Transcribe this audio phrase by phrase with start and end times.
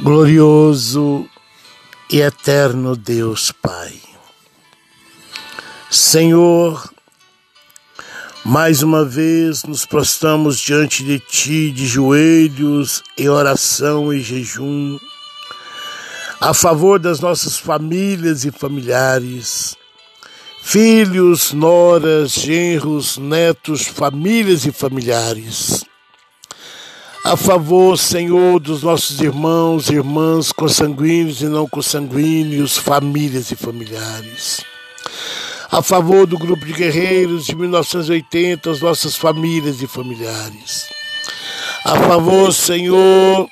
[0.00, 1.28] Glorioso
[2.10, 3.92] e eterno Deus Pai.
[5.90, 6.90] Senhor,
[8.42, 14.98] mais uma vez nos prostramos diante de Ti de joelhos, em oração e jejum,
[16.40, 19.76] a favor das nossas famílias e familiares,
[20.62, 25.84] filhos, noras, genros, netos, famílias e familiares
[27.24, 34.60] a favor, Senhor, dos nossos irmãos e irmãs consanguíneos e não consanguíneos, famílias e familiares.
[35.70, 40.88] A favor do grupo de guerreiros de 1980, as nossas famílias e familiares.
[41.84, 43.48] A favor, Senhor,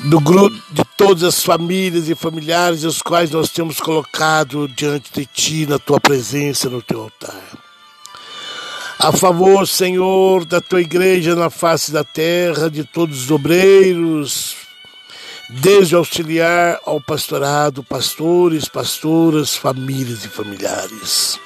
[0.00, 5.26] do grupo de todas as famílias e familiares os quais nós temos colocado diante de
[5.26, 7.71] Ti, na Tua presença, no Teu altar
[9.02, 14.54] a favor, Senhor, da tua igreja na face da terra, de todos os obreiros,
[15.50, 21.36] desde auxiliar ao pastorado, pastores, pastoras, famílias e familiares.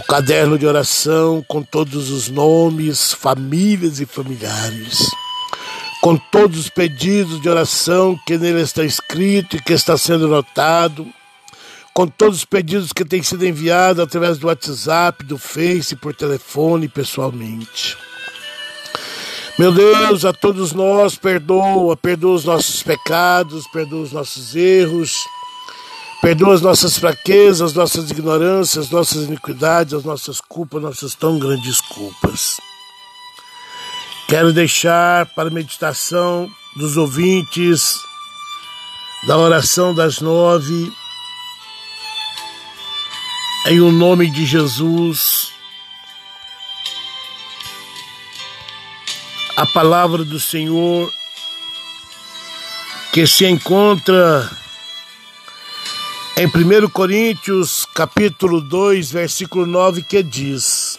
[0.00, 5.10] O caderno de oração com todos os nomes, famílias e familiares,
[6.00, 11.06] com todos os pedidos de oração que nele está escrito e que está sendo notado
[11.94, 16.88] com todos os pedidos que têm sido enviados através do WhatsApp, do Face, por telefone,
[16.88, 17.96] pessoalmente.
[19.58, 25.14] Meu Deus, a todos nós perdoa, perdoa os nossos pecados, perdoa os nossos erros,
[26.22, 32.56] perdoa as nossas fraquezas, nossas ignorâncias, nossas iniquidades, as nossas culpas, nossas tão grandes culpas.
[34.26, 38.00] Quero deixar para meditação dos ouvintes
[39.26, 40.90] da oração das nove
[43.66, 45.52] em o nome de Jesus,
[49.56, 51.12] a palavra do Senhor
[53.12, 54.50] que se encontra
[56.36, 60.98] em 1 Coríntios, capítulo 2, versículo 9, que diz: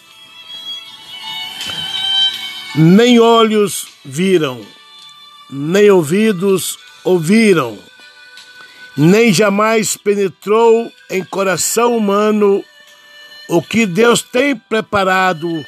[2.75, 4.65] Nem olhos viram,
[5.49, 7.77] nem ouvidos ouviram,
[8.95, 12.63] nem jamais penetrou em coração humano
[13.49, 15.65] o que Deus tem preparado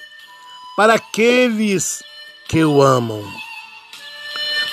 [0.78, 2.04] para aqueles
[2.48, 3.24] que o amam.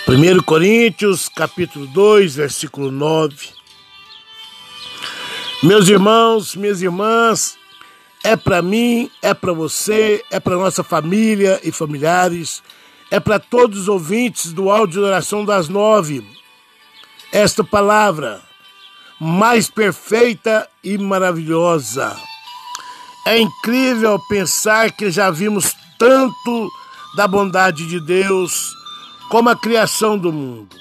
[0.07, 3.49] 1 Coríntios, capítulo 2, versículo 9.
[5.63, 7.57] Meus irmãos, minhas irmãs,
[8.23, 12.63] é para mim, é para você, é para nossa família e familiares,
[13.11, 16.42] é para todos os ouvintes do áudio de oração das nove
[17.33, 18.43] esta palavra
[19.19, 22.15] mais perfeita e maravilhosa.
[23.27, 26.71] É incrível pensar que já vimos tanto
[27.17, 28.75] da bondade de Deus
[29.31, 30.77] como a criação do mundo.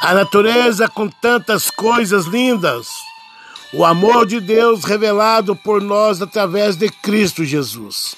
[0.00, 2.88] A natureza com tantas coisas lindas.
[3.74, 8.16] O amor de Deus revelado por nós através de Cristo Jesus.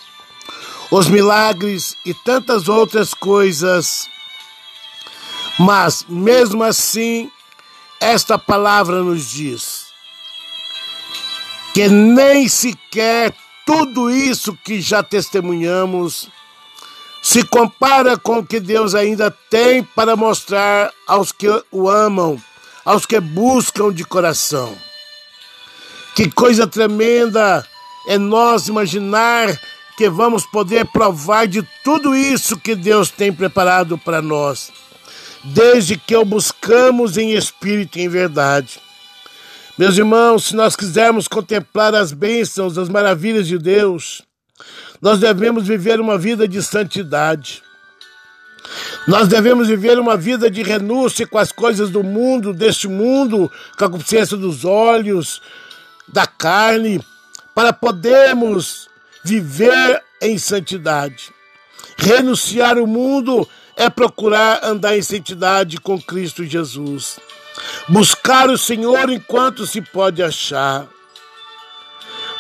[0.91, 4.07] Os milagres e tantas outras coisas.
[5.59, 7.31] Mas, mesmo assim,
[8.01, 9.91] esta palavra nos diz
[11.75, 13.33] que nem sequer
[13.67, 16.29] tudo isso que já testemunhamos
[17.23, 22.43] se compara com o que Deus ainda tem para mostrar aos que o amam,
[22.85, 24.75] aos que buscam de coração.
[26.17, 27.65] Que coisa tremenda
[28.09, 29.49] é nós imaginar
[29.97, 34.73] que vamos poder provar de tudo isso que Deus tem preparado para nós
[35.45, 38.81] desde que o buscamos em espírito e em verdade.
[39.79, 44.23] Meus irmãos, se nós quisermos contemplar as bênçãos, as maravilhas de Deus,
[45.01, 47.63] nós devemos viver uma vida de santidade.
[49.09, 53.85] Nós devemos viver uma vida de renúncia com as coisas do mundo, deste mundo, com
[53.85, 55.41] a consciência dos olhos,
[56.07, 57.01] da carne,
[57.55, 58.89] para podermos
[59.25, 61.33] viver em santidade.
[61.97, 63.49] Renunciar o mundo
[63.81, 67.19] é procurar andar em santidade com Cristo Jesus.
[67.89, 70.87] Buscar o Senhor enquanto se pode achar.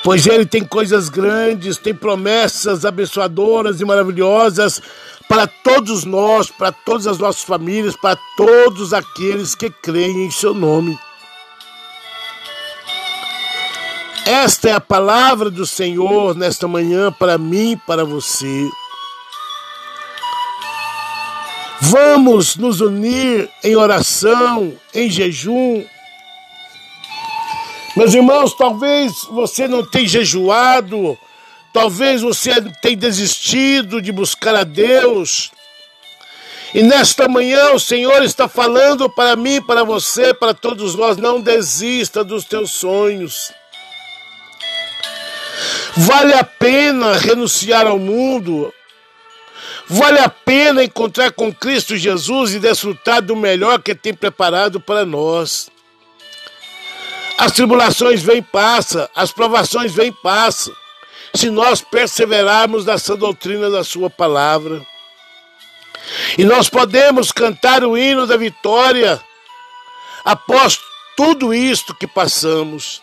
[0.05, 4.83] Pois Ele tem coisas grandes, tem promessas abençoadoras e maravilhosas
[5.27, 10.53] para todos nós, para todas as nossas famílias, para todos aqueles que creem em Seu
[10.53, 10.99] nome.
[14.27, 18.69] Esta é a palavra do Senhor nesta manhã para mim e para você.
[21.81, 25.85] Vamos nos unir em oração, em jejum.
[27.97, 31.19] Meus irmãos, talvez você não tenha jejuado,
[31.73, 35.51] talvez você tenha desistido de buscar a Deus.
[36.75, 41.41] E nesta manhã o Senhor está falando para mim, para você, para todos nós: não
[41.41, 43.53] desista dos teus sonhos.
[45.97, 48.73] Vale a pena renunciar ao mundo.
[49.93, 55.05] Vale a pena encontrar com Cristo Jesus e desfrutar do melhor que tem preparado para
[55.05, 55.69] nós.
[57.37, 60.73] As tribulações vêm e passam, as provações vêm e passam.
[61.35, 64.81] Se nós perseverarmos nessa doutrina da Sua palavra.
[66.39, 69.21] E nós podemos cantar o hino da vitória
[70.25, 70.79] após
[71.17, 73.03] tudo isto que passamos.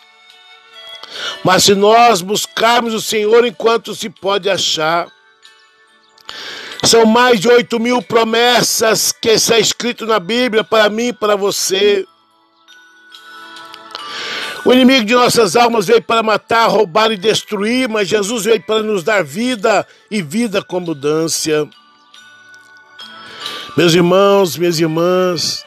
[1.44, 5.07] Mas se nós buscarmos o Senhor enquanto se pode achar,
[6.83, 11.35] são mais de oito mil promessas que está escrito na Bíblia para mim e para
[11.35, 12.06] você.
[14.65, 18.83] O inimigo de nossas almas veio para matar, roubar e destruir, mas Jesus veio para
[18.83, 21.68] nos dar vida e vida com mudança.
[23.77, 25.63] Meus irmãos, minhas irmãs,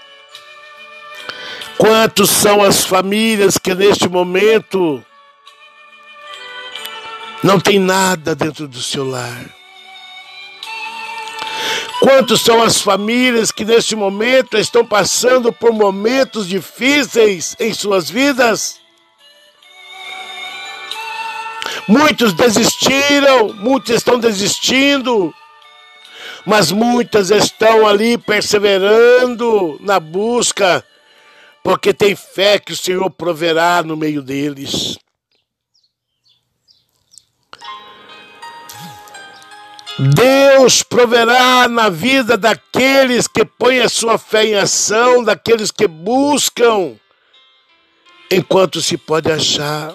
[1.78, 5.02] quantos são as famílias que neste momento
[7.42, 9.59] não tem nada dentro do seu lar?
[12.00, 18.81] Quantos são as famílias que neste momento estão passando por momentos difíceis em suas vidas?
[21.87, 25.35] Muitos desistiram, muitos estão desistindo,
[26.47, 30.82] mas muitas estão ali perseverando na busca,
[31.62, 34.99] porque tem fé que o Senhor proverá no meio deles.
[40.02, 46.97] Deus proverá na vida daqueles que põem a sua fé em ação, daqueles que buscam,
[48.31, 49.94] enquanto se pode achar.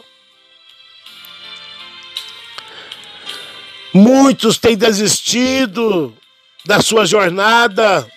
[3.92, 6.16] Muitos têm desistido
[6.64, 8.08] da sua jornada.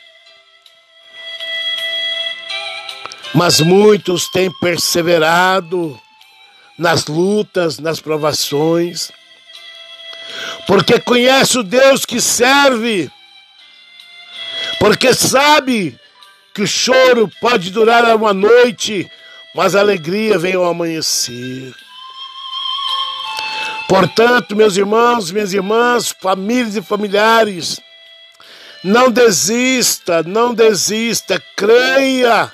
[3.35, 5.99] Mas muitos têm perseverado
[6.79, 9.11] nas lutas, nas provações,
[10.67, 13.11] porque conhece o Deus que serve,
[14.79, 15.99] porque sabe
[16.55, 19.11] que o choro pode durar uma noite,
[19.55, 21.75] mas a alegria vem ao amanhecer.
[23.89, 27.81] Portanto, meus irmãos, minhas irmãs, famílias e familiares,
[28.85, 32.53] não desista, não desista, creia.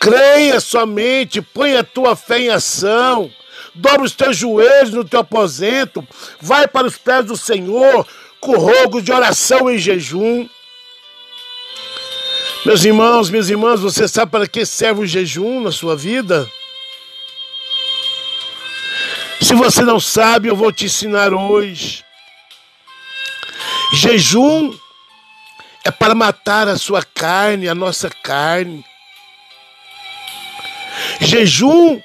[0.00, 3.30] Creia somente, põe a tua fé em ação.
[3.76, 6.06] Dobra os teus joelhos no teu aposento,
[6.40, 8.06] vai para os pés do Senhor
[8.40, 10.48] com rogos de oração e jejum.
[12.64, 16.50] Meus irmãos, minhas irmãs, você sabe para que serve o jejum na sua vida?
[19.40, 22.02] Se você não sabe, eu vou te ensinar hoje.
[23.92, 24.76] Jejum
[25.84, 28.84] é para matar a sua carne, a nossa carne.
[31.20, 32.00] Jejum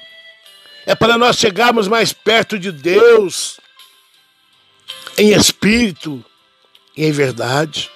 [0.86, 3.60] é para nós chegarmos mais perto de Deus,
[5.16, 6.24] em espírito
[6.96, 7.90] e em verdade.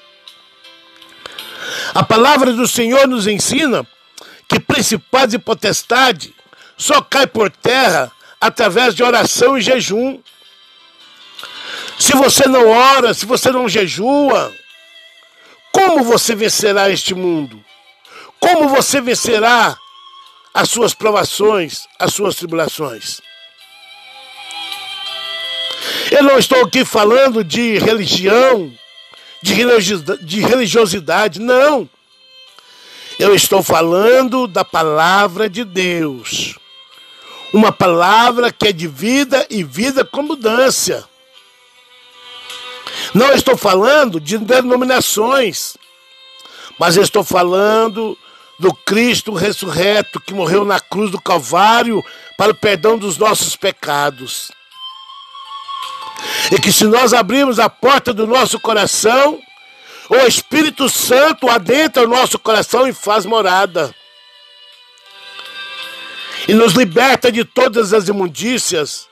[1.94, 3.86] A palavra do Senhor nos ensina
[4.48, 6.34] que principados e potestade
[6.76, 10.20] só cai por terra através de oração e jejum.
[11.98, 14.54] Se você não ora, se você não jejua,
[15.72, 17.62] como você vencerá este mundo?
[18.38, 19.76] Como você vencerá
[20.56, 23.20] as suas provações, as suas tribulações?
[26.10, 28.72] Eu não estou aqui falando de religião,
[29.42, 31.86] de religiosidade, não.
[33.18, 36.58] Eu estou falando da palavra de Deus.
[37.52, 41.06] Uma palavra que é de vida e vida com mudança.
[43.12, 45.76] Não estou falando de denominações,
[46.78, 48.16] mas estou falando
[48.58, 52.02] do Cristo ressurreto que morreu na cruz do Calvário
[52.36, 54.50] para o perdão dos nossos pecados.
[56.50, 59.40] E que se nós abrirmos a porta do nosso coração,
[60.08, 63.94] o Espírito Santo adentra o nosso coração e faz morada.
[66.48, 69.08] E nos liberta de todas as imundícias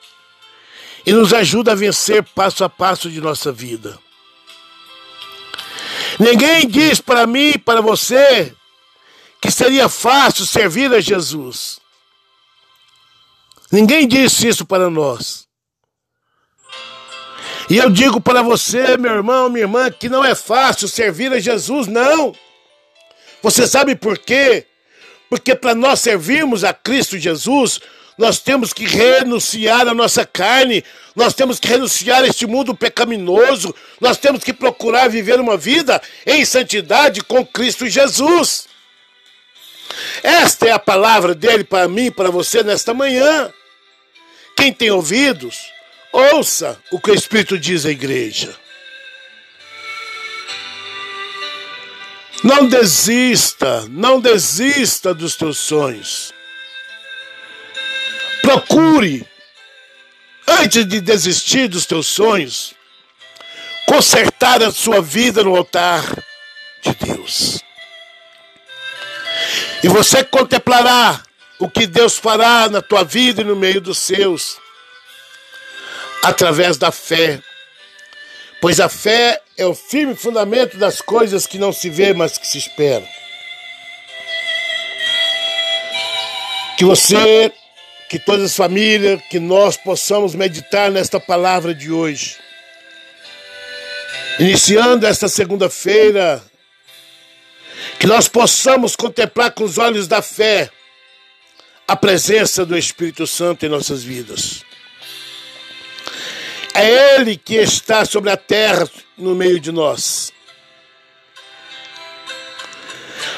[1.04, 3.98] e nos ajuda a vencer passo a passo de nossa vida.
[6.18, 8.54] Ninguém diz para mim para você
[9.44, 11.78] que seria fácil servir a Jesus.
[13.70, 15.46] Ninguém disse isso para nós.
[17.68, 21.38] E eu digo para você, meu irmão, minha irmã, que não é fácil servir a
[21.38, 22.34] Jesus, não.
[23.42, 24.66] Você sabe por quê?
[25.28, 27.80] Porque para nós servirmos a Cristo Jesus,
[28.16, 30.82] nós temos que renunciar à nossa carne,
[31.14, 36.00] nós temos que renunciar a este mundo pecaminoso, nós temos que procurar viver uma vida
[36.26, 38.72] em santidade com Cristo Jesus.
[40.22, 43.52] Esta é a palavra dele para mim, para você nesta manhã.
[44.56, 45.72] Quem tem ouvidos,
[46.12, 48.54] ouça o que o Espírito diz à igreja.
[52.42, 56.32] Não desista, não desista dos teus sonhos.
[58.42, 59.26] Procure,
[60.46, 62.74] antes de desistir dos teus sonhos,
[63.86, 66.04] consertar a sua vida no altar
[66.82, 67.64] de Deus.
[69.84, 71.22] E você contemplará
[71.58, 74.56] o que Deus fará na tua vida e no meio dos seus,
[76.22, 77.38] através da fé.
[78.62, 82.46] Pois a fé é o firme fundamento das coisas que não se vê, mas que
[82.46, 83.06] se espera.
[86.78, 87.52] Que você,
[88.08, 92.38] que todas as famílias, que nós possamos meditar nesta palavra de hoje.
[94.38, 96.42] Iniciando esta segunda-feira,
[97.98, 100.70] que nós possamos contemplar com os olhos da fé
[101.86, 104.64] a presença do Espírito Santo em nossas vidas.
[106.72, 110.32] É Ele que está sobre a terra no meio de nós.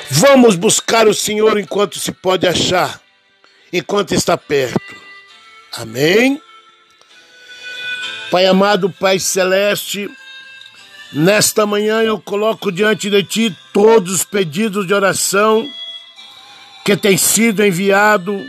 [0.09, 3.01] Vamos buscar o Senhor enquanto se pode achar,
[3.73, 4.97] enquanto está perto.
[5.73, 6.41] Amém?
[8.31, 10.09] Pai amado, Pai celeste,
[11.13, 15.69] nesta manhã eu coloco diante de Ti todos os pedidos de oração
[16.85, 18.45] que tem sido enviado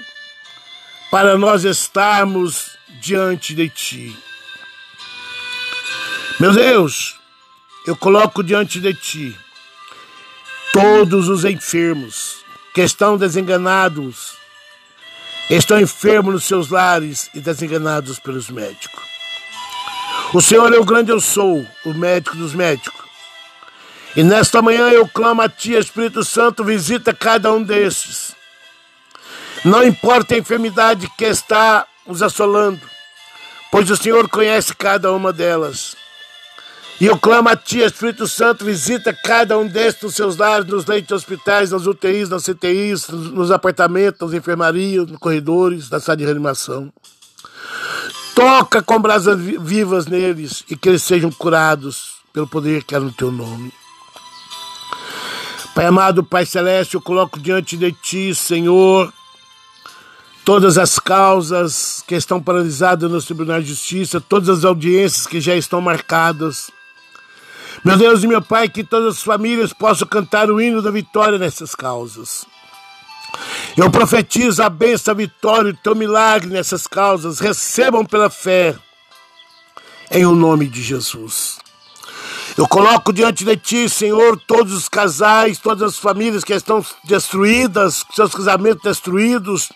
[1.09, 4.17] para nós estarmos diante de Ti.
[6.39, 7.15] Meu Deus,
[7.85, 9.35] eu coloco diante de Ti
[10.71, 14.35] todos os enfermos que estão desenganados,
[15.49, 19.16] estão enfermos nos seus lares e desenganados pelos médicos.
[20.33, 23.07] O Senhor é o grande eu sou, o médico dos médicos.
[24.15, 28.35] E nesta manhã eu clamo a Ti, Espírito Santo, visita cada um destes.
[29.63, 32.81] Não importa a enfermidade que está nos assolando,
[33.71, 35.95] pois o Senhor conhece cada uma delas.
[36.99, 40.85] E eu clamo a Ti, Espírito Santo, visita cada um destes nos seus lares, nos
[40.85, 46.17] leitos de hospitais, nas UTIs, nas CTIs, nos apartamentos, nas enfermarias, nos corredores, na sala
[46.17, 46.91] de reanimação.
[48.37, 53.11] Toca com brasas vivas neles e que eles sejam curados pelo poder que há no
[53.11, 53.73] Teu nome.
[55.73, 59.11] Pai amado, Pai Celeste, eu coloco diante de Ti, Senhor,
[60.45, 65.55] todas as causas que estão paralisadas nos tribunais de justiça, todas as audiências que já
[65.55, 66.69] estão marcadas.
[67.83, 71.39] Meu Deus e meu Pai, que todas as famílias possam cantar o hino da vitória
[71.39, 72.45] nessas causas.
[73.75, 77.39] Eu profetizo a bênção, a vitória, o teu milagre nessas causas.
[77.39, 78.75] Recebam pela fé,
[80.09, 81.59] em o nome de Jesus.
[82.57, 88.03] Eu coloco diante de ti, Senhor, todos os casais, todas as famílias que estão destruídas,
[88.15, 89.69] seus casamentos destruídos.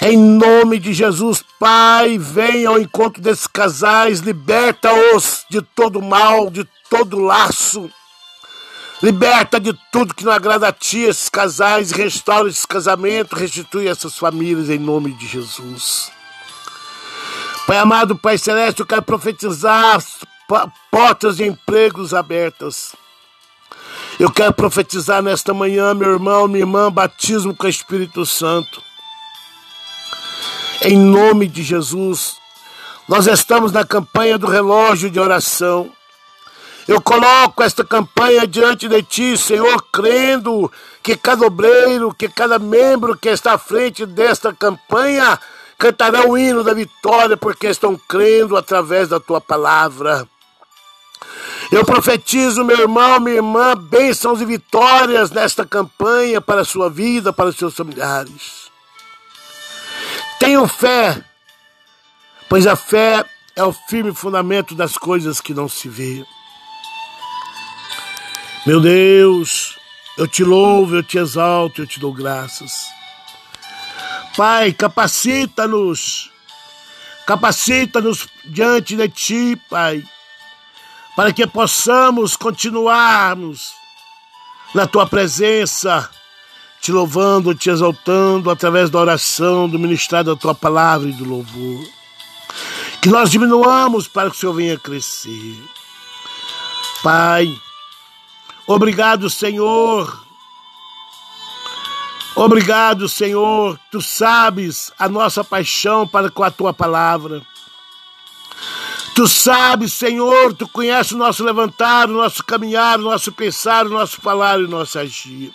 [0.00, 6.66] Em nome de Jesus, Pai, venha ao encontro desses casais, liberta-os de todo mal, de
[6.88, 7.90] todo laço.
[9.02, 14.16] Liberta de tudo que não agrada a ti esses casais, restaura esses casamentos, restitui essas
[14.16, 16.10] famílias em nome de Jesus.
[17.66, 20.02] Pai amado, Pai celeste, eu quero profetizar
[20.90, 22.94] portas de empregos abertas.
[24.18, 28.82] Eu quero profetizar nesta manhã, meu irmão, minha irmã, batismo com o Espírito Santo.
[30.82, 32.36] Em nome de Jesus,
[33.06, 35.92] nós estamos na campanha do relógio de oração.
[36.88, 40.70] Eu coloco esta campanha diante de ti, Senhor, crendo
[41.02, 45.38] que cada obreiro, que cada membro que está à frente desta campanha
[45.76, 50.28] cantará o hino da vitória, porque estão crendo através da tua palavra.
[51.72, 57.32] Eu profetizo, meu irmão, minha irmã, bênçãos e vitórias nesta campanha para a sua vida,
[57.32, 58.70] para os seus familiares.
[60.38, 61.20] Tenham fé,
[62.48, 63.24] pois a fé
[63.56, 66.24] é o firme fundamento das coisas que não se vê.
[68.66, 69.78] Meu Deus,
[70.18, 72.86] eu te louvo, eu te exalto, eu te dou graças.
[74.36, 76.30] Pai, capacita-nos,
[77.26, 80.04] capacita-nos diante de ti, Pai
[81.16, 83.72] para que possamos continuarmos
[84.74, 86.08] na tua presença,
[86.78, 91.88] te louvando, te exaltando através da oração, do ministério da tua palavra e do louvor.
[93.00, 95.58] Que nós diminuamos para que o Senhor venha crescer.
[97.02, 97.58] Pai,
[98.66, 100.26] obrigado, Senhor,
[102.36, 103.80] Obrigado, Senhor.
[103.90, 107.40] Tu sabes a nossa paixão para com a tua palavra.
[109.14, 113.88] Tu sabes, Senhor, tu conheces o nosso levantar, o nosso caminhar, o nosso pensar, o
[113.88, 115.50] nosso falar e o nosso agir.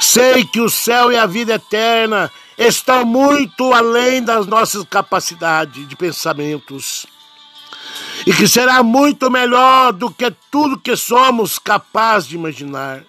[0.00, 5.94] Sei que o céu e a vida eterna estão muito além das nossas capacidades de
[5.94, 7.04] pensamentos.
[8.26, 13.02] E que será muito melhor do que tudo que somos capazes de imaginar.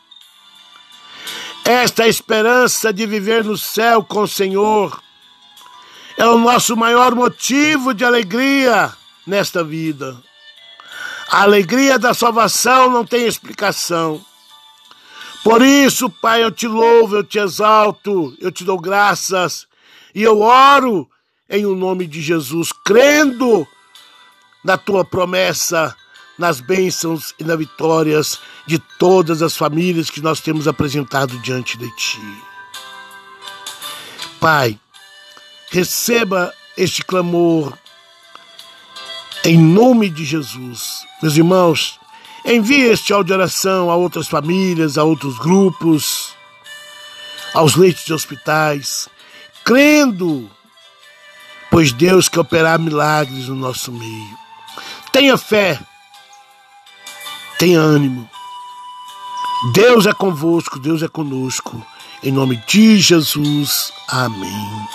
[1.64, 5.02] Esta esperança de viver no céu com o Senhor
[6.18, 8.92] é o nosso maior motivo de alegria
[9.26, 10.18] nesta vida.
[11.30, 14.24] A alegria da salvação não tem explicação.
[15.44, 19.66] Por isso, Pai, eu te louvo, eu te exalto, eu te dou graças
[20.14, 21.10] e eu oro
[21.50, 23.68] em o nome de Jesus, crendo
[24.64, 25.96] na tua promessa,
[26.38, 31.90] nas bênçãos e nas vitórias de todas as famílias que nós temos apresentado diante de
[31.96, 32.22] ti.
[34.40, 34.80] Pai,
[35.70, 37.78] receba este clamor
[39.44, 41.06] em nome de Jesus.
[41.22, 42.00] Meus irmãos,
[42.46, 46.34] envie este áudio de oração a outras famílias, a outros grupos,
[47.54, 49.10] aos leitos de hospitais,
[49.64, 50.50] crendo,
[51.70, 54.42] pois Deus quer operar milagres no nosso meio.
[55.12, 55.78] Tenha fé,
[57.60, 58.30] tenha ânimo.
[59.74, 61.86] Deus é convosco, Deus é conosco.
[62.24, 64.88] Em nome de Jesus, amém.